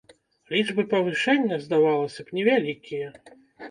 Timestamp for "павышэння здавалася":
0.95-2.21